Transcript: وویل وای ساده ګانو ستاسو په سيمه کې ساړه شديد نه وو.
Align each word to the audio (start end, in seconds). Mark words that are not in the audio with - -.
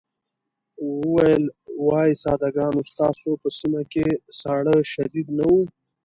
وویل 0.83 1.43
وای 1.87 2.11
ساده 2.23 2.49
ګانو 2.55 2.81
ستاسو 2.91 3.29
په 3.41 3.49
سيمه 3.59 3.81
کې 3.91 4.05
ساړه 4.39 4.75
شديد 4.93 5.27
نه 5.37 5.45
وو. 5.51 5.61